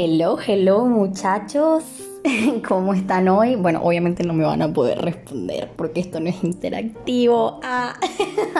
[0.00, 1.82] Hello, hello muchachos.
[2.68, 3.56] ¿Cómo están hoy?
[3.56, 7.58] Bueno, obviamente no me van a poder responder porque esto no es interactivo.
[7.64, 7.94] Ah.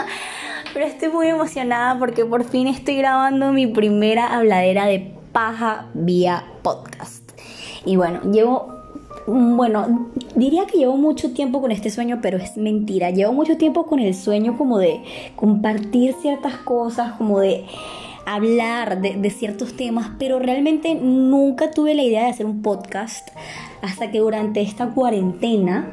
[0.75, 6.43] Pero estoy muy emocionada porque por fin estoy grabando mi primera habladera de paja vía
[6.63, 7.31] podcast.
[7.85, 8.77] Y bueno, llevo
[9.29, 13.11] bueno, diría que llevo mucho tiempo con este sueño, pero es mentira.
[13.11, 15.05] Llevo mucho tiempo con el sueño como de
[15.37, 17.65] compartir ciertas cosas, como de
[18.35, 23.29] hablar de, ciertos temas, pero realmente nunca tuve la idea de hacer un podcast
[23.83, 25.91] hasta que durante esta cuarentena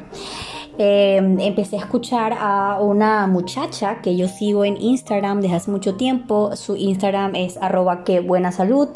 [0.78, 5.94] eh, empecé a escuchar a una muchacha que yo sigo en Instagram desde hace mucho
[5.94, 6.54] tiempo.
[6.56, 8.88] Su Instagram es arroba que buena salud.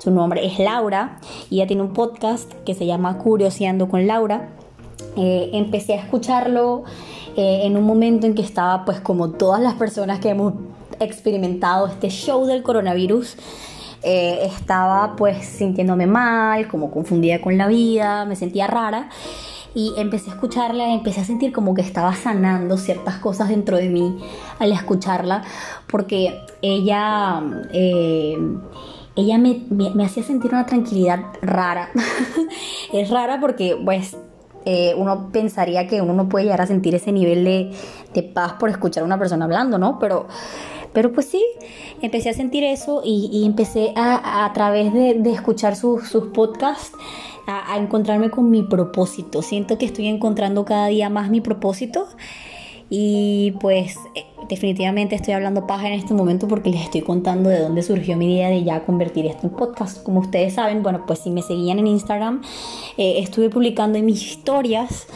[0.00, 1.20] Su nombre es Laura
[1.50, 4.48] y ella tiene un podcast que se llama Curioseando con Laura.
[5.16, 6.82] Eh, empecé a escucharlo
[7.36, 10.54] eh, en un momento en que estaba pues como todas las personas que hemos
[11.00, 13.36] experimentado este show del coronavirus,
[14.02, 19.08] eh, estaba pues sintiéndome mal, como confundida con la vida, me sentía rara
[19.74, 23.88] y empecé a escucharla, empecé a sentir como que estaba sanando ciertas cosas dentro de
[23.88, 24.18] mí
[24.58, 25.42] al escucharla,
[25.86, 27.42] porque ella,
[27.72, 28.36] eh,
[29.16, 31.90] ella me, hacía sentir una tranquilidad rara.
[32.92, 34.16] es rara porque pues
[34.64, 37.72] eh, uno pensaría que uno no puede llegar a sentir ese nivel de,
[38.14, 39.98] de paz por escuchar a una persona hablando, ¿no?
[39.98, 40.26] Pero
[40.98, 41.44] pero pues sí,
[42.02, 46.02] empecé a sentir eso y, empecé a, a través de, escuchar sus,
[46.34, 46.90] podcasts
[47.46, 49.42] a, encontrarme con mi propósito.
[49.42, 52.08] Siento que estoy encontrando cada día más mi propósito
[52.90, 57.60] y pues eh, definitivamente estoy hablando paja en este momento porque les estoy contando de
[57.60, 60.02] dónde surgió mi idea de ya convertir esto en podcast.
[60.02, 62.42] Como ustedes saben, bueno, pues si me seguían en Instagram,
[62.96, 65.06] eh, estuve publicando en mis historias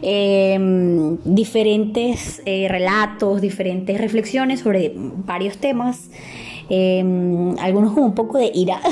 [0.00, 6.08] Em, diferentes eh, relatos, diferentes reflexiones sobre varios temas,
[6.68, 8.80] em, algunos con un poco de ira.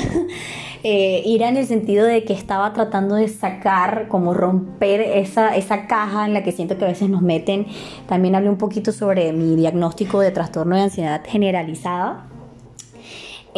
[0.83, 5.87] Eh, ira en el sentido de que estaba tratando de sacar, como romper esa, esa
[5.87, 7.65] caja en la que siento que a veces nos meten.
[8.07, 12.27] También hablé un poquito sobre mi diagnóstico de trastorno de ansiedad generalizada.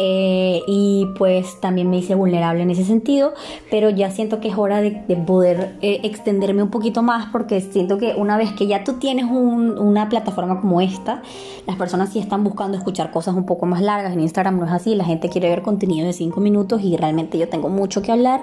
[0.02, 3.34] Eh, y pues también me hice vulnerable en ese sentido,
[3.70, 4.92] pero ya siento que es hora de,
[5.26, 9.26] poder eh, extenderme un poquito más porque siento que una vez que ya tú tienes
[9.26, 11.20] una plataforma como esta,
[11.66, 14.72] las personas sí están buscando escuchar cosas un poco más largas, en Instagram no es
[14.72, 18.10] así, la gente quiere ver contenido de 5 minutos y realmente yo tengo mucho que
[18.10, 18.42] hablar,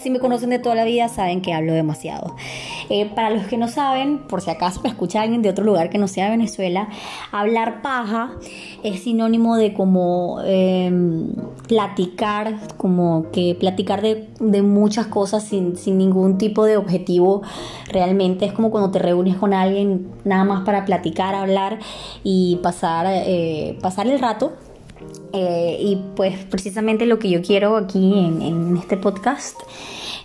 [0.00, 2.36] si me conocen de toda la vida saben que hablo demasiado.
[2.90, 5.90] Eh, para los que no saben, por si acaso me escucha alguien de otro lugar
[5.90, 6.88] que no sea Venezuela,
[7.32, 8.30] hablar paja
[8.84, 10.40] es sinónimo de como...
[11.68, 17.42] Platicar, como que platicar de, muchas cosas sin, ningún tipo de objetivo.
[17.88, 21.78] Realmente es como cuando te reúnes con alguien nada más para platicar, hablar
[22.24, 24.52] y pasar, eh, pasar el rato.
[25.32, 29.58] Eh, y pues precisamente lo que yo quiero aquí en, este podcast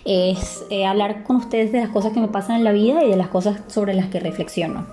[0.04, 3.10] es eh, hablar con ustedes de las cosas que me pasan en la vida y
[3.10, 4.86] de las cosas sobre las que reflexiono.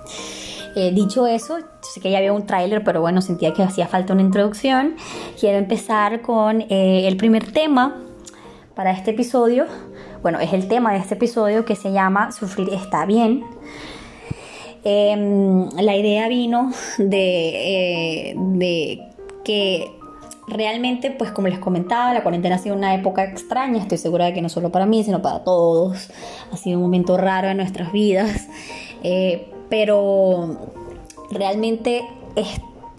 [0.78, 4.12] Eh, dicho eso, sé que ya había un tráiler, pero bueno, sentía que hacía falta
[4.12, 4.94] una introducción.
[5.40, 7.96] Quiero empezar con eh, el primer tema
[8.74, 9.64] para este episodio.
[10.20, 13.42] Bueno, es el tema de este episodio que se llama Sufrir está bien.
[14.84, 19.00] Em, la idea vino de, eh, de
[19.46, 19.90] que
[20.48, 24.34] realmente, pues como les comentaba, la cuarentena ha sido una época extraña, estoy segura de
[24.34, 26.10] que no solo para mí, sino para todos.
[26.52, 28.46] Ha sido un momento raro en nuestras vidas
[29.68, 30.56] pero
[31.30, 32.02] realmente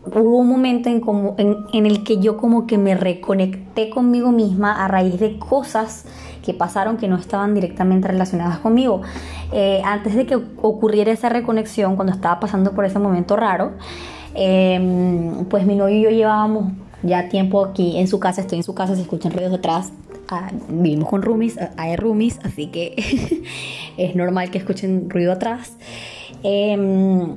[0.05, 5.19] hubo un momento en, el que yo como que me reconecté conmigo misma a raíz
[5.19, 6.05] de cosas
[6.43, 9.01] que pasaron que no estaban directamente relacionadas conmigo.
[9.51, 13.73] Eh, antes de que ocurriera esa reconexión, cuando estaba pasando por ese momento raro,
[14.33, 16.71] em, pues mi novio y yo llevábamos
[17.03, 19.91] ya tiempo aquí en su casa, estoy en su casa, se escuchan ruidos detrás,
[20.69, 22.95] vivimos con roomies, hay roomies, así que
[23.97, 25.77] es normal que escuchen ruido atrás.
[26.43, 27.35] Em,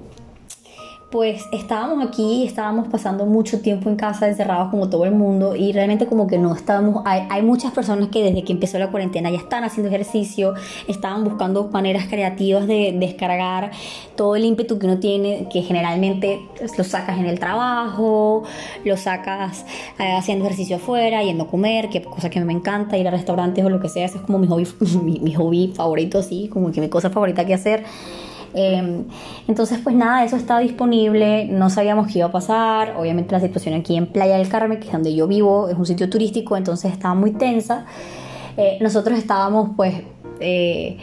[1.10, 5.73] pues estábamos aquí, estábamos pasando mucho tiempo en casa encerrados como todo el mundo y
[5.73, 9.38] realmente como que no estábamos, hay, muchas personas que desde que empezó la cuarentena ya
[9.38, 10.55] están haciendo ejercicio,
[10.87, 13.73] estaban buscando maneras creativas de descargar
[14.14, 16.40] todo el ímpetu que uno tiene, que generalmente
[16.79, 18.44] lo sacas en el trabajo,
[18.85, 19.67] lo sacas
[19.99, 23.64] eh, haciendo ejercicio afuera, yendo a comer, que cosa que me encanta, ir a restaurantes
[23.64, 24.69] o lo que sea, eso es como mi hobby,
[25.02, 27.85] mi, mi hobby favorito, sí, como que mi cosa favorita que hacer.
[28.55, 29.05] Em,
[29.49, 32.97] entonces, pues nada, eso estaba disponible, no sabíamos qué iba a pasar.
[32.99, 35.87] Obviamente la situación aquí en Playa del Carmen, que es donde yo vivo, es un
[35.87, 37.87] sitio turístico, entonces estaba muy tensa.
[38.56, 39.94] Eh, nosotros estábamos pues...
[40.41, 40.99] Eh,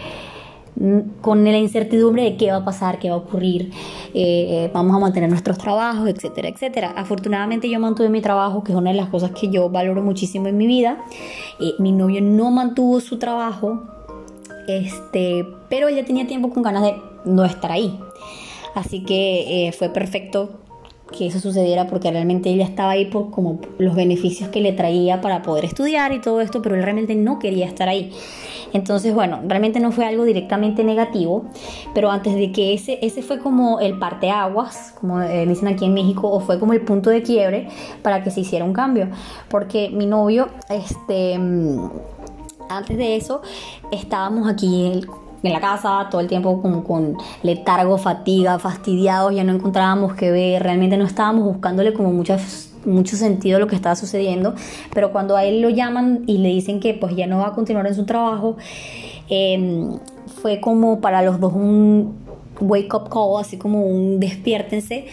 [1.22, 3.72] con la incertidumbre de qué va a pasar, qué va a ocurrir,
[4.14, 6.94] eh, vamos a mantener nuestros trabajos, etcétera, etcétera.
[6.96, 10.48] Afortunadamente yo mantuve mi trabajo, que es una de las cosas que yo valoro muchísimo
[10.48, 11.04] en mi vida.
[11.60, 13.84] Eh, mi novio no mantuvo su trabajo,
[14.68, 16.96] este, pero ella tenía tiempo con ganas de
[17.28, 18.00] no estar ahí.
[18.76, 20.62] Así que eh, fue perfecto
[21.12, 25.22] que eso sucediera porque realmente ella estaba ahí por como los beneficios que le traía
[25.22, 28.12] para poder estudiar y todo esto, pero él realmente no quería estar ahí.
[28.74, 31.46] Entonces, bueno, realmente no fue algo directamente negativo,
[31.94, 35.94] pero antes de que ese, ese fue como el parteaguas, como eh, dicen aquí en
[35.94, 37.70] México, o fue como el punto de quiebre
[38.02, 39.08] para que se hiciera un cambio,
[39.50, 41.90] porque mi novio, este, mm,
[42.70, 43.42] antes de eso,
[43.92, 45.02] estábamos aquí
[45.44, 50.32] en la casa, todo el tiempo como con letargo, fatiga, fastidiados, ya no encontrábamos qué
[50.32, 54.56] ver, realmente no estábamos buscándole como muchas mucho sentido lo que estaba sucediendo,
[54.94, 57.54] pero cuando a él lo llaman y le dicen que pues ya no va a
[57.54, 58.58] continuar en su trabajo,
[59.30, 60.00] em,
[60.42, 62.16] fue como para los dos un
[62.60, 65.06] wake up call, así como un despiértense.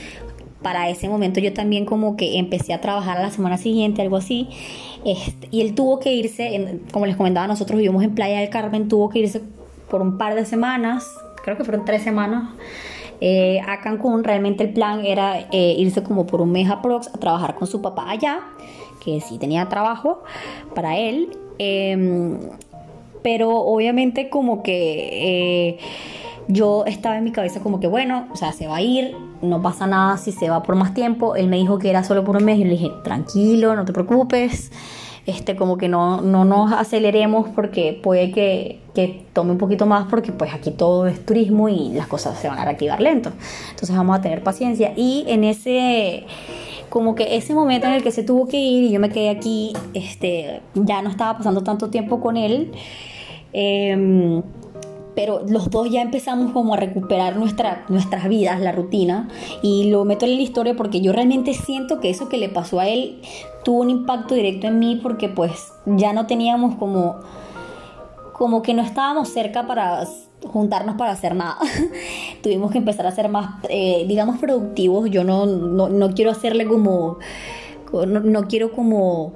[0.63, 4.49] Para ese momento yo también como que empecé a trabajar la semana siguiente, algo así.
[5.05, 8.89] Este, y él tuvo que irse, como les comentaba, nosotros vivimos en Playa del Carmen,
[8.89, 9.43] tuvo que irse
[9.95, 12.51] por un par de semanas, creo que fueron tres semanas,
[13.21, 14.25] eh, a Cancún.
[14.25, 17.81] Realmente el plan era eh, irse como por un mes aprox a trabajar con su
[17.81, 18.41] papá allá,
[19.05, 20.25] que sí tenía trabajo
[20.75, 21.39] para él.
[21.59, 22.41] Em,
[23.23, 25.79] pero obviamente como que eh,
[26.49, 29.63] yo estaba en mi cabeza como que bueno, o sea, se va a ir, no
[29.63, 31.37] pasa nada si se va por más tiempo.
[31.37, 33.93] Él me dijo que era solo por un mes y le dije, tranquilo, no te
[33.93, 34.73] preocupes
[35.27, 40.07] este, como que no, no nos aceleremos porque puede que, que, tome un poquito más
[40.09, 43.33] porque pues aquí todo es turismo y las cosas se van a reactivar lento.
[43.71, 46.27] Entonces vamos a tener paciencia y en ese
[46.91, 49.31] como que ese momento en el que se tuvo que ir y yo me quedé
[49.31, 52.71] aquí, este, ya no estaba pasando tanto tiempo con él.
[53.53, 54.43] Eh,
[55.15, 59.29] pero los dos ya empezamos como a recuperar nuestra, nuestras vidas, la rutina,
[59.63, 62.81] y lo meto en la historia porque yo realmente siento que eso que le pasó
[62.81, 63.21] a él
[63.65, 67.17] tuvo un impacto directo en mí porque pues ya no teníamos como,
[68.33, 70.07] como que no estábamos cerca para
[70.47, 71.59] juntarnos para hacer nada.
[72.43, 75.11] Tuvimos que empezar a ser más, eh, digamos, productivos.
[75.11, 77.19] Yo no, no, quiero hacerle como,
[77.93, 79.33] no quiero como,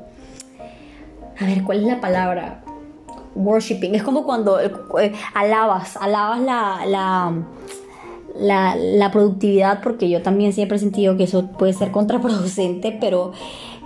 [1.41, 2.63] a ver, ¿cuál es la palabra?
[3.39, 3.95] Worshiping.
[3.95, 4.71] Es como cuando eh,
[5.35, 7.33] alabas, alabas la, la,
[8.39, 13.33] la, la, productividad, porque yo también siempre he sentido que eso puede ser contraproducente, pero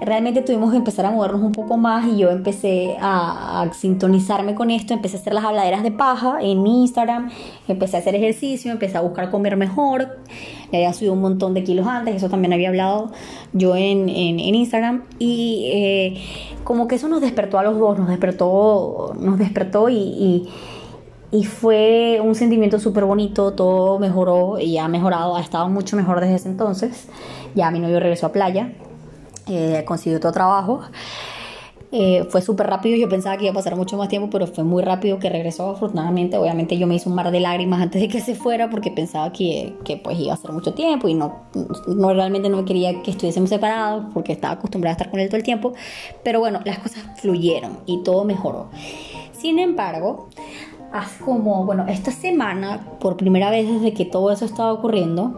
[0.04, 4.70] realmente tuvimos que empezar a movernos un poco más y yo empecé a, sintonizarme con
[4.70, 7.30] esto, empecé a hacer las habladeras de paja en Instagram,
[7.68, 10.18] empecé a hacer ejercicio, empecé a buscar comer mejor,
[10.72, 13.12] ya había subido un montón de kilos antes, eso también había hablado
[13.52, 15.04] yo en, en, Instagram.
[15.18, 16.20] Y eh,
[16.64, 20.48] como que eso nos despertó a los dos, nos despertó, nos despertó y,
[21.30, 26.20] y, fue un sentimiento súper bonito, todo mejoró y ha mejorado, ha estado mucho mejor
[26.20, 27.08] desde ese entonces.
[27.54, 28.72] Ya mi novio regresó a playa,
[29.54, 30.82] eh, consiguió otro trabajo.
[31.94, 34.64] Eh, fue súper rápido, yo pensaba que iba a pasar mucho más tiempo, pero fue
[34.64, 36.38] muy rápido que regresó afortunadamente.
[36.38, 39.30] Obviamente yo me hice un mar de lágrimas antes de que se fuera porque pensaba
[39.30, 41.42] que, que pues iba a ser mucho tiempo y no,
[41.86, 45.36] no realmente no quería que estuviésemos separados porque estaba acostumbrada a estar con él todo
[45.36, 45.74] el tiempo.
[46.24, 48.70] Pero bueno, las cosas fluyeron y todo mejoró.
[49.32, 50.28] Sin embargo,
[51.24, 55.36] como, bueno, esta semana, por primera vez desde que todo eso estaba ocurriendo,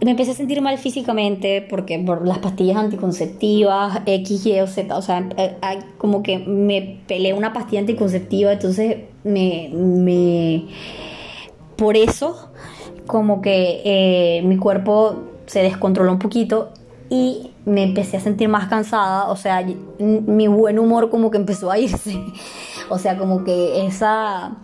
[0.00, 4.96] me empecé a sentir mal físicamente porque por las pastillas anticonceptivas, X, Y o Z,
[4.96, 5.56] o sea, eh,
[5.98, 10.66] como que me peleé una pastilla anticonceptiva, entonces me, me
[11.76, 12.50] por eso
[13.06, 16.70] como que eh, mi cuerpo se descontroló un poquito
[17.10, 19.66] y me empecé a sentir más cansada, o sea,
[19.98, 22.20] mi buen humor como que empezó a irse,
[22.88, 24.58] o sea, como que esa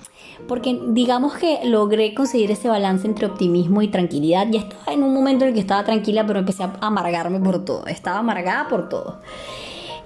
[0.46, 4.46] porque digamos que logré conseguir ese balance entre optimismo y tranquilidad.
[4.50, 7.64] Ya estaba en un momento en el que estaba tranquila, pero empecé a amargarme por
[7.64, 7.86] todo.
[7.86, 9.20] Estaba amargada por todo.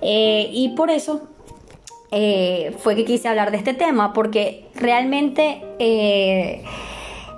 [0.01, 1.23] Eh, y por eso
[2.13, 6.63] eh, fue que quise hablar de este tema, porque realmente eh,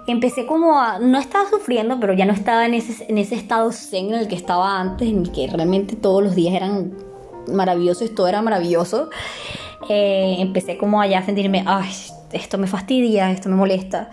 [0.07, 0.99] empecé como a...
[0.99, 4.29] No estaba sufriendo, pero ya no estaba en ese, en ese estado zen en el
[4.29, 6.95] que estaba antes, en el que realmente todos los días eran
[7.49, 9.09] maravillosos, todo era maravilloso.
[9.89, 11.91] empecé como allá a sentirme, ay,
[12.33, 14.11] esto me fastidia, esto me molesta.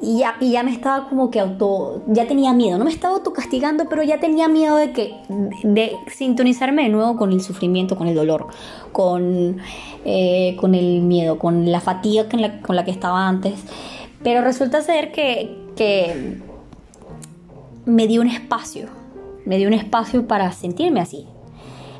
[0.00, 3.14] Y ya, y ya me estaba como que auto, ya tenía miedo, no me estaba
[3.14, 5.14] autocastigando, pero ya tenía miedo de que,
[5.62, 8.46] de sintonizarme de nuevo con el sufrimiento, con el dolor,
[8.92, 9.56] con,
[10.04, 13.64] eh, con el miedo, con la fatiga con la, con la que estaba antes.
[14.22, 16.42] Pero resulta ser que, que
[17.86, 18.88] me dio un espacio,
[19.46, 21.26] me dio un espacio para sentirme así.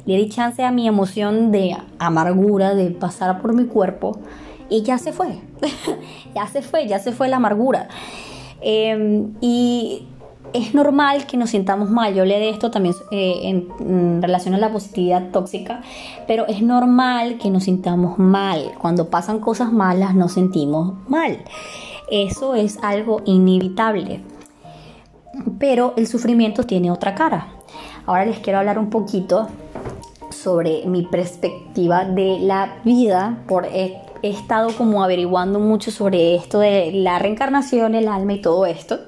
[0.04, 4.18] Le di chance a mi emoción de amargura, de pasar por mi cuerpo
[4.68, 5.40] y ya se fue,
[6.34, 7.88] ya se fue, ya se fue la amargura.
[8.60, 10.06] Em, y
[10.52, 12.14] es normal que nos sintamos mal.
[12.14, 15.82] Yo leí de esto también eh, en, relación a la positividad tóxica,
[16.26, 18.72] pero es normal que nos sintamos mal.
[18.80, 21.38] Cuando pasan cosas malas nos sentimos mal.
[22.10, 24.20] Eso es algo inevitable.
[25.58, 27.48] Pero el sufrimiento tiene otra cara.
[28.06, 29.48] Ahora les quiero hablar un poquito
[30.30, 33.42] sobre mi perspectiva de la vida.
[33.46, 33.66] Por,
[34.22, 38.98] he, estado como averiguando mucho sobre esto de la reencarnación, el alma y todo esto.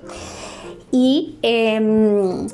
[0.91, 2.49] Y em,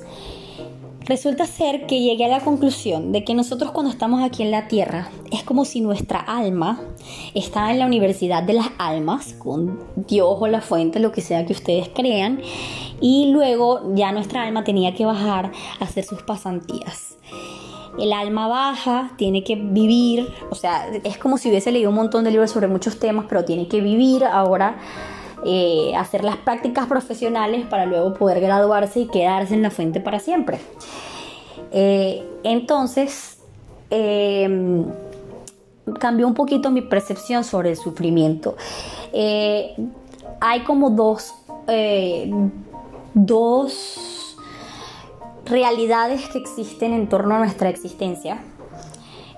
[1.00, 4.68] resulta ser que llegué a la conclusión de que nosotros cuando estamos aquí en la
[4.68, 6.80] Tierra es como si nuestra alma
[7.34, 11.46] estaba en la Universidad de las Almas, con Dios o la fuente, lo que sea
[11.46, 12.40] que ustedes crean,
[13.00, 17.13] y luego ya nuestra alma tenía que bajar a hacer sus pasantías.
[17.98, 22.24] El alma baja, tiene que vivir, o sea, es como si hubiese leído un montón
[22.24, 24.76] de libros sobre muchos temas, pero tiene que vivir ahora
[25.46, 30.18] eh, hacer las prácticas profesionales para luego poder graduarse y quedarse en la fuente para
[30.18, 30.58] siempre.
[31.70, 33.38] Eh, entonces,
[33.90, 34.86] em,
[35.98, 38.56] cambió un poquito mi percepción sobre el sufrimiento.
[39.12, 39.76] Eh,
[40.40, 41.34] hay como dos,
[43.12, 44.24] dos
[45.46, 48.42] realidades que existen en torno a nuestra existencia.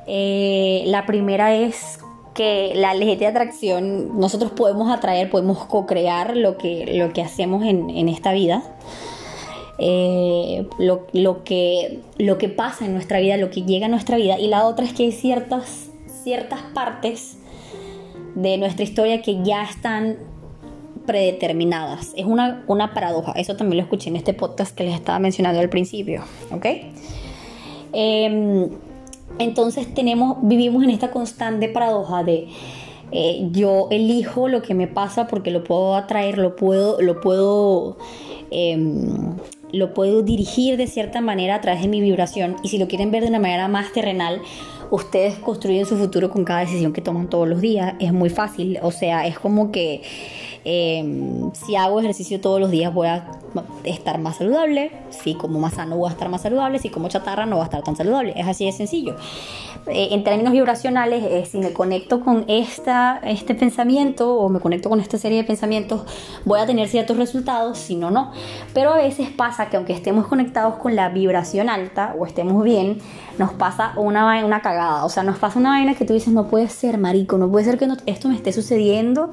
[0.06, 1.98] la primera es
[2.36, 7.64] que la ley de atracción, nosotros podemos atraer, podemos co-crear lo que, lo que hacemos
[7.64, 8.62] en, esta vida.
[9.78, 14.38] Eh, lo, que, lo que pasa en nuestra vida, lo que llega a nuestra vida.
[14.38, 15.88] Y la otra es que hay ciertas,
[16.22, 17.38] ciertas partes
[18.34, 20.18] de nuestra historia que ya están
[21.06, 22.12] predeterminadas.
[22.16, 23.32] Es una, una paradoja.
[23.32, 26.22] Eso también lo escuché en este podcast que les estaba mencionando al principio.
[26.50, 26.66] ¿Ok?
[27.92, 28.68] Em,
[29.38, 32.48] entonces tenemos, vivimos en esta constante paradoja de
[33.12, 37.96] eh, yo elijo lo que me pasa porque lo puedo atraer, lo puedo, lo puedo,
[38.50, 39.36] em,
[39.72, 42.56] lo puedo dirigir de cierta manera a través de mi vibración.
[42.62, 44.42] Y si lo quieren ver de una manera más terrenal,
[44.90, 47.94] ustedes construyen su futuro con cada decisión que toman todos los días.
[48.00, 48.78] Es muy fácil.
[48.82, 50.02] O sea, es como que
[50.68, 53.30] Em, si hago ejercicio todos los días voy a
[53.84, 54.90] estar más saludable.
[55.10, 56.80] Si como más sano voy a estar más saludable.
[56.80, 58.32] Si como chatarra no voy a estar tan saludable.
[58.34, 59.14] Es así de sencillo.
[59.86, 64.88] Eh, en términos vibracionales, eh, si me conecto con esta, este pensamiento o me conecto
[64.88, 66.02] con esta serie de pensamientos,
[66.44, 68.32] voy a tener ciertos resultados, si no, no.
[68.74, 72.98] Pero a veces pasa que aunque estemos conectados con la vibración alta o estemos bien,
[73.38, 74.75] nos pasa una, una cagada.
[75.04, 77.64] O sea, nos pasa una vaina que tú dices, no puede ser, marico, no puede
[77.64, 79.30] ser que esto me esté sucediendo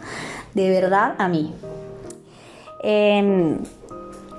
[0.54, 1.54] de verdad a mí.
[2.82, 3.60] Em,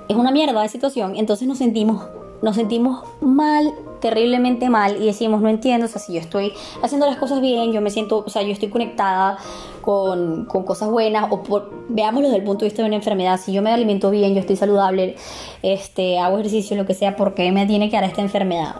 [0.07, 2.07] es una mierda de situación, entonces nos sentimos,
[2.41, 3.73] nos sentimos mal
[4.05, 7.73] terriblemente mal y decimos, no entiendo, o sea, si yo estoy haciendo las cosas bien,
[7.73, 9.39] yo me siento, o sea, yo estoy conectada
[9.81, 13.39] con, con cosas buenas, o por, veámoslo desde el punto de vista de una enfermedad,
[13.43, 15.15] si yo me alimento bien, yo estoy saludable,
[15.63, 18.75] este, hago ejercicio, lo que sea, ¿por qué me tiene que dar esta enfermedad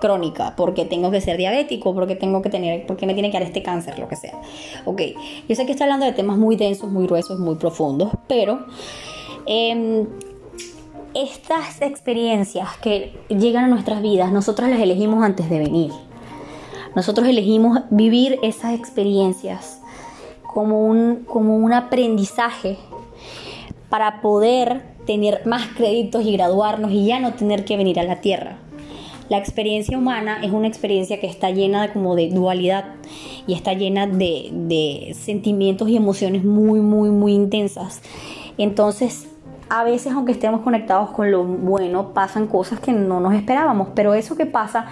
[0.00, 0.54] crónica?
[0.54, 1.94] porque tengo que ser diabético?
[1.94, 3.98] porque tengo que tener, por qué me tiene que dar este cáncer?
[3.98, 4.38] Lo que sea.
[4.84, 5.00] Ok,
[5.48, 8.66] yo sé que estoy hablando de temas muy densos, muy gruesos, muy profundos, pero...
[9.46, 10.06] Eh,
[11.14, 15.92] estas experiencias que llegan a nuestras vidas, nosotros las elegimos antes de venir.
[16.94, 19.80] Nosotros elegimos vivir esas experiencias
[20.42, 22.78] como un, como un aprendizaje
[23.88, 28.20] para poder tener más créditos y graduarnos y ya no tener que venir a la
[28.20, 28.58] tierra.
[29.28, 32.94] La experiencia humana es una experiencia que está llena como de dualidad
[33.46, 38.00] y está llena de, de sentimientos y emociones muy, muy, muy intensas.
[38.56, 39.27] Entonces,
[39.68, 44.14] a veces aunque estemos conectados con lo bueno, pasan cosas que no nos esperábamos, pero
[44.14, 44.86] eso que pasa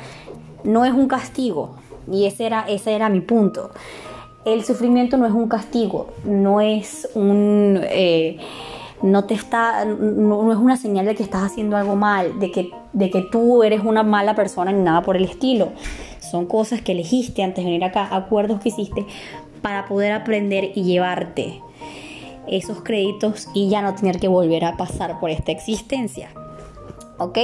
[0.64, 1.76] no es un castigo,
[2.10, 3.70] y ese era, ese era mi punto.
[4.44, 7.80] El sufrimiento no es un castigo, no es un...
[7.82, 8.38] Eh,
[9.02, 12.70] no te está no, es una señal de que estás haciendo algo mal, de que,
[12.94, 15.68] de que tú eres una mala persona ni nada por el estilo.
[16.20, 19.04] Son cosas que elegiste antes de venir acá, acuerdos que hiciste
[19.60, 21.60] para poder aprender y llevarte
[22.48, 26.30] esos créditos y ya no tener que volver a pasar por esta existencia.
[27.18, 27.38] ¿Ok?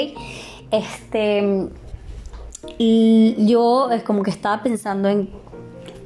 [0.71, 1.69] Este.
[2.79, 5.31] yo es como que estaba pensando en,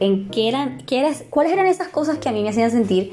[0.01, 3.13] en qué eran, qué cuáles eran esas cosas que a mí me hacían sentir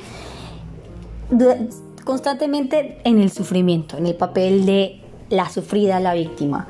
[2.04, 6.68] constantemente en el sufrimiento, en el papel de la sufrida, la víctima.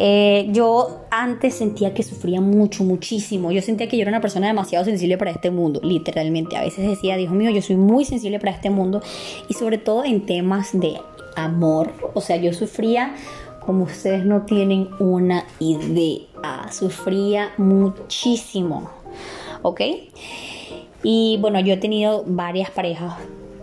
[0.00, 3.50] Eh, yo antes sentía que sufría mucho, muchísimo.
[3.50, 6.56] Yo sentía que yo era una persona demasiado sensible para este mundo, literalmente.
[6.56, 9.02] A veces decía, Dios mío, yo soy muy sensible para este mundo
[9.48, 10.98] y sobre todo en temas de
[11.34, 11.92] amor.
[12.14, 13.14] O sea, yo sufría
[13.66, 16.70] como ustedes no tienen una idea.
[16.70, 18.88] Sufría muchísimo.
[19.62, 19.80] ¿Ok?
[21.02, 23.14] Y bueno, yo he tenido varias parejas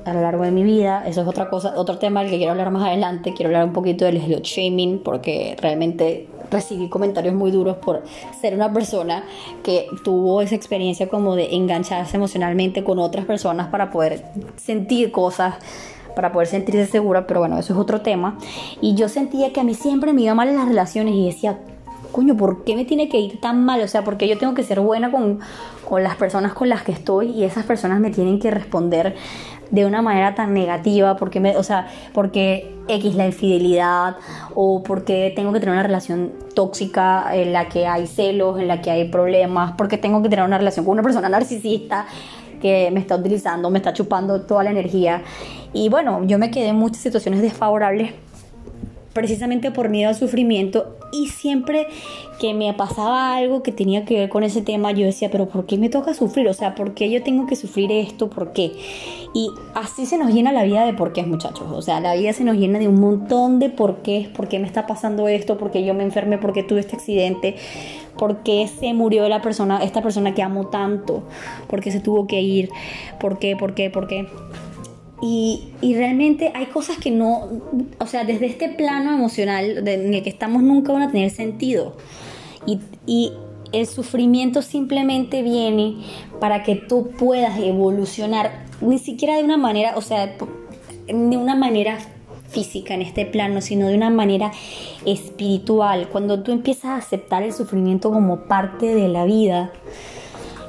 [0.06, 1.04] a lo largo de mi vida.
[1.06, 3.34] Eso es otra cosa, otro tema del que quiero hablar más adelante.
[3.34, 8.04] Quiero hablar un poquito del slut shaming porque realmente recibí comentarios muy duros por
[8.40, 9.24] ser una persona
[9.64, 14.24] que tuvo esa experiencia como de engancharse emocionalmente con otras personas para poder
[14.58, 15.56] sentir cosas
[16.16, 18.38] para poder sentirse segura, pero bueno, eso es otro tema.
[18.80, 21.60] Y yo sentía que a mí siempre me iba mal en las relaciones y decía,
[22.16, 23.82] coño, ¿por qué me tiene que ir tan mal?
[23.82, 25.42] O sea, ¿por qué yo tengo que ser buena con,
[25.86, 29.16] con las personas con las que estoy y esas personas me tienen que responder
[29.70, 34.16] de una manera tan negativa, porque me, o sea, porque X la infidelidad
[34.54, 38.82] o porque tengo que tener una relación tóxica en la que hay celos, en la
[38.82, 42.06] que hay problemas, porque tengo que tener una relación con una persona narcisista
[42.62, 45.22] que me está utilizando, me está chupando toda la energía.
[45.74, 48.14] Y bueno, yo me quedé en muchas situaciones desfavorables
[49.16, 51.88] precisamente por miedo al sufrimiento y siempre
[52.38, 55.66] que me pasaba algo que tenía que ver con ese tema yo decía, pero ¿por
[55.66, 56.50] qué me toca sufrir?
[56.50, 58.30] O sea, ¿por qué yo tengo que sufrir esto?
[58.30, 58.74] ¿Por qué?
[59.34, 61.66] Y así se nos llena la vida de por qué, muchachos.
[61.72, 64.60] O sea, la vida se nos llena de un montón de por qué, por qué
[64.60, 67.56] me está pasando esto, por qué yo me enfermé, por qué tuve este accidente,
[68.18, 71.24] por qué se murió la persona, esta persona que amo tanto,
[71.68, 72.70] por qué se tuvo que ir,
[73.18, 74.28] por qué, por qué, por qué.
[75.28, 77.50] Y, realmente hay cosas que no,
[78.00, 81.98] o sea, desde este plano emocional en el que estamos nunca van a tener sentido.
[82.68, 83.34] Y, y
[83.72, 85.96] el sufrimiento simplemente viene
[86.40, 90.38] para que tú puedas evolucionar, ni siquiera de una manera, o sea,
[91.08, 91.98] de una manera
[92.50, 94.52] física en este plano, sino de una manera
[95.08, 96.08] espiritual.
[96.10, 99.72] Cuando tú empiezas a aceptar el sufrimiento como parte de la vida,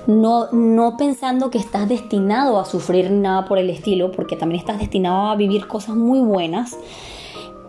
[0.06, 4.78] no, no pensando que estás destinado a sufrir nada por el estilo, porque también estás
[4.78, 6.76] destinado a vivir cosas muy buenas.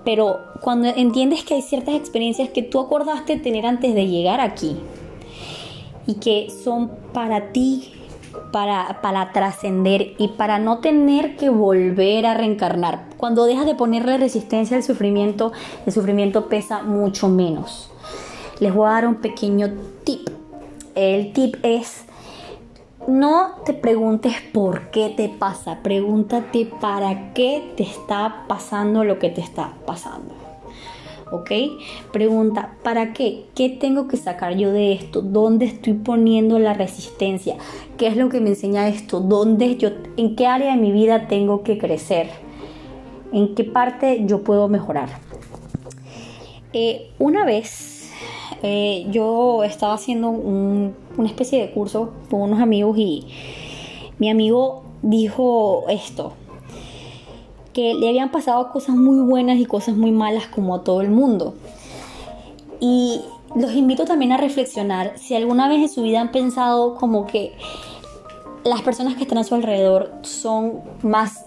[0.04, 4.78] Pero cuando entiendes que hay ciertas experiencias que tú acordaste tener antes de llegar aquí
[6.06, 7.92] y que son para ti,
[8.54, 13.10] para, para trascender y para no tener que volver a reencarnar.
[13.18, 15.52] Cuando dejas de ponerle resistencia al sufrimiento,
[15.86, 17.90] el sufrimiento pesa mucho menos.
[18.60, 19.74] Les voy a dar un pequeño
[20.06, 20.30] tip.
[20.96, 22.07] El tip es
[23.08, 29.30] no te preguntes por qué te pasa, pregúntate para qué te está pasando lo que
[29.30, 30.36] te está pasando.
[31.32, 31.52] ¿Ok?
[32.12, 33.46] Pregunta, ¿para qué?
[33.56, 35.22] ¿Qué tengo que sacar yo de esto?
[35.22, 37.56] ¿Dónde estoy poniendo la resistencia?
[37.98, 39.20] ¿Qué es lo que me enseña esto?
[39.20, 42.30] ¿Dónde yo, ¿En qué área de mi vida tengo que crecer?
[43.34, 45.10] ¿En qué parte yo puedo mejorar?
[46.72, 47.97] Eh, una vez
[48.64, 53.28] eh, yo estaba haciendo una especie de curso con unos amigos y
[54.20, 56.34] mi amigo dijo esto,
[57.74, 61.10] que le habían pasado cosas muy buenas y cosas muy malas como a todo el
[61.10, 61.54] mundo.
[62.80, 63.22] Y
[63.56, 67.54] los invito también a reflexionar si alguna vez en su vida han pensado como que
[68.64, 71.46] las personas que están a su alrededor son más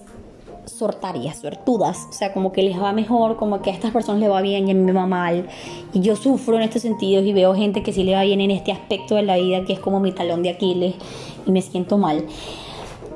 [0.71, 4.31] sortarias, suertudas, o sea, como que les va mejor, como que a estas personas les
[4.31, 5.49] va bien y a mí me va mal.
[5.93, 8.51] Y yo sufro en estos sentidos y veo gente que sí le va bien en
[8.51, 10.95] este aspecto de la vida, que es como mi talón de Aquiles,
[11.47, 12.25] y me siento mal.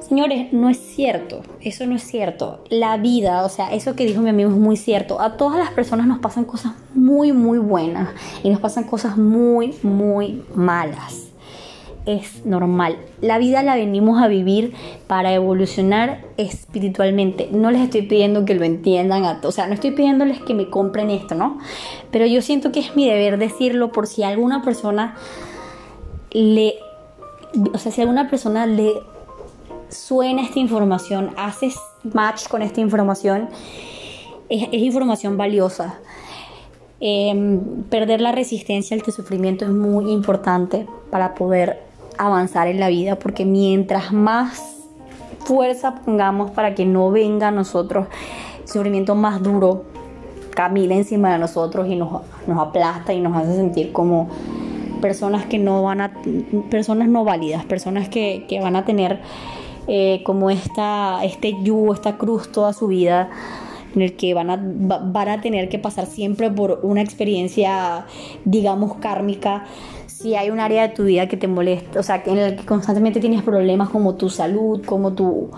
[0.00, 2.62] Señores, no es cierto, eso no es cierto.
[2.68, 5.20] La vida, o sea, eso que dijo mi amigo es muy cierto.
[5.20, 8.10] A todas las personas nos pasan cosas muy, muy buenas
[8.42, 11.33] y nos pasan cosas muy, muy malas
[12.06, 12.96] es normal.
[13.20, 14.74] La vida la venimos a vivir
[15.06, 17.48] para evolucionar espiritualmente.
[17.50, 20.68] No les estoy pidiendo que lo entiendan, a o sea, no estoy pidiéndoles que me
[20.68, 21.58] compren esto, ¿no?
[22.10, 25.16] Pero yo siento que es mi deber decirlo por si alguna persona
[26.30, 26.74] le,
[27.72, 28.92] o sea, si alguna persona le
[29.88, 33.48] suena esta información, haces match con esta información,
[34.48, 36.00] es, información valiosa.
[37.00, 43.16] Em, perder la resistencia al sufrimiento es muy importante para poder avanzar en la vida,
[43.16, 44.76] porque mientras más
[45.40, 48.06] fuerza pongamos para que no venga a nosotros
[48.64, 49.84] sufrimiento más duro,
[50.54, 54.28] camina encima de nosotros y nos, nos aplasta y nos hace sentir como
[55.00, 56.12] personas que no van a,
[56.70, 59.20] personas no válidas, personas que, que van a tener
[59.86, 63.28] eh, como esta, este yugo, esta cruz toda su vida
[63.94, 68.06] en el que van a, van a tener que pasar siempre por una experiencia,
[68.44, 69.64] digamos, kármica
[70.24, 72.64] si hay un área de tu vida que te molesta, o sea, en el que
[72.64, 75.50] constantemente tienes problemas como tu salud, como tu,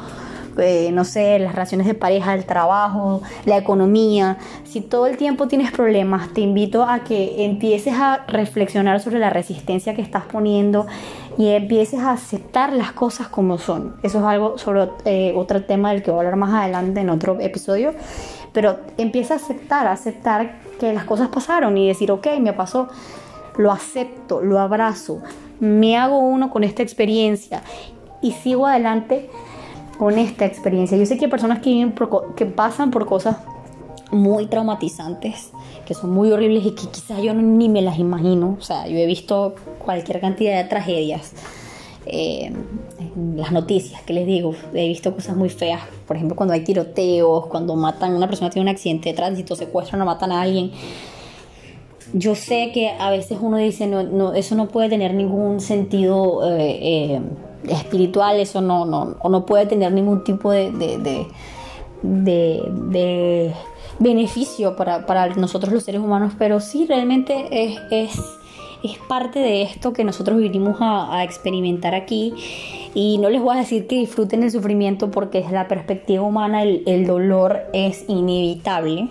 [0.59, 5.46] eh, no sé, las relaciones de pareja, el trabajo, la economía, si todo el tiempo
[5.46, 10.88] tienes problemas, te invito a que empieces a reflexionar sobre la resistencia que estás poniendo
[11.38, 13.94] y empieces a aceptar las cosas como son.
[14.02, 17.11] Eso es algo sobre eh, otro tema del que voy a hablar más adelante en
[17.11, 17.94] otro episodio,
[18.52, 22.88] pero empieza a aceptar, aceptar que las cosas pasaron y decir, ok, me pasó
[23.57, 25.23] lo acepto, lo abrazo,
[25.61, 27.62] me hago uno con esta experiencia
[28.23, 29.31] y sigo adelante
[29.99, 30.97] con esta experiencia.
[30.99, 31.95] Yo sé que hay personas que, viven
[32.37, 33.38] que pasan por cosas
[34.11, 35.51] muy traumatizantes,
[35.87, 38.57] que son muy horribles y que quizás yo ni me las imagino.
[38.59, 41.33] O sea, yo he visto cualquier cantidad de tragedias.
[42.09, 42.53] Eh,
[42.99, 45.83] en las noticias, que les digo, he visto cosas muy feas.
[46.07, 50.01] Por ejemplo, cuando hay tiroteos, cuando matan, una persona tiene un accidente de tránsito, secuestran
[50.03, 50.71] o matan a alguien.
[52.18, 56.50] Yo sé que a veces uno dice, no, no eso no puede tener ningún sentido
[56.50, 57.20] eh, eh,
[57.68, 61.26] espiritual, eso no, no, o no puede tener ningún tipo de, de,
[62.02, 63.52] de,
[63.98, 68.18] beneficio para, para, nosotros los seres humanos, pero sí realmente es, es,
[68.83, 72.33] es parte de esto que nosotros vinimos a, experimentar aquí.
[72.94, 76.62] Y no les voy a decir que disfruten el sufrimiento porque desde la perspectiva humana
[76.62, 79.11] el dolor es inevitable.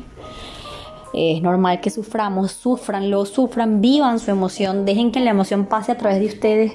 [1.15, 5.97] Es normal que suframos, sufranlo, sufran, vivan su emoción, dejen que la emoción pase a
[5.97, 6.73] través de ustedes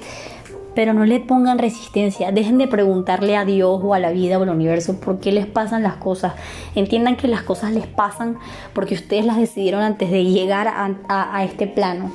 [0.74, 2.32] pero no le pongan resistencia.
[2.32, 5.46] Dejen de preguntarle a Dios o a la vida o al universo por qué les
[5.46, 6.34] pasan las cosas.
[6.74, 8.38] Entiendan que las cosas les pasan
[8.72, 12.12] porque ustedes las decidieron antes de llegar a, este plano.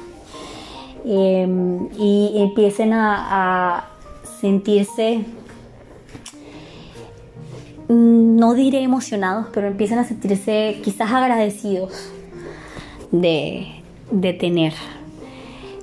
[1.05, 3.89] Em, y empiecen a,
[4.41, 5.23] sentirse,
[7.87, 12.14] mm, no diré emocionados, pero empiecen a sentirse quizás agradecidos
[13.21, 13.81] de,
[14.39, 14.73] tener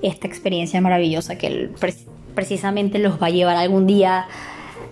[0.03, 1.71] esta experiencia maravillosa que
[2.35, 4.27] precisamente los va a llevar algún día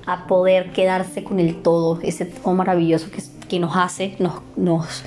[0.07, 5.03] a poder quedarse con el todo, ese todo maravilloso que, que nos hace, nos, nos,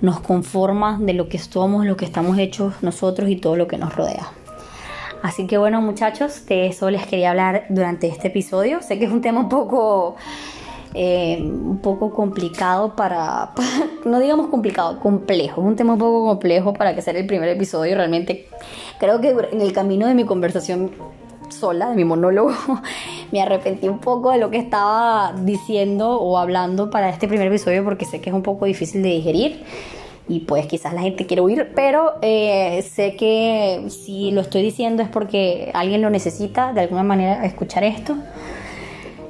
[0.00, 3.78] nos conforma de lo que somos, lo que estamos hechos nosotros y todo lo que
[3.78, 4.28] nos rodea.
[5.22, 8.80] Así que bueno muchachos, de eso les quería hablar durante este episodio.
[8.80, 10.16] Sé que es un tema un poco,
[10.94, 13.68] eh, un poco complicado para, para,
[14.04, 15.60] no digamos complicado, complejo.
[15.60, 17.96] Un tema un poco complejo para que sea el primer episodio.
[17.96, 18.48] Realmente
[18.98, 20.90] creo que en el camino de mi conversación
[21.48, 22.52] sola de mi monólogo,
[23.32, 27.84] me arrepentí un poco de lo que estaba diciendo o hablando para este primer episodio
[27.84, 29.64] porque sé que es un poco difícil de digerir
[30.28, 35.02] y pues quizás la gente quiere huir, pero eh, sé que si lo estoy diciendo
[35.02, 38.14] es porque alguien lo necesita de alguna manera escuchar esto.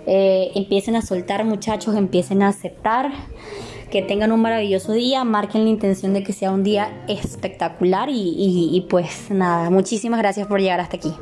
[0.06, 3.12] Eh, empiecen a soltar muchachos, empiecen a aceptar,
[3.90, 8.86] que tengan un maravilloso día, marquen la intención de que sea un día espectacular y
[8.88, 11.12] pues nada, muchísimas gracias por llegar hasta aquí.